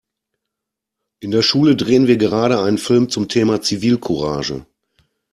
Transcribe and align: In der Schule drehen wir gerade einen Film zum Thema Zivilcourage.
In 1.19 1.29
der 1.29 1.43
Schule 1.43 1.75
drehen 1.75 2.07
wir 2.07 2.17
gerade 2.17 2.59
einen 2.59 2.79
Film 2.79 3.09
zum 3.09 3.29
Thema 3.29 3.61
Zivilcourage. 3.61 4.65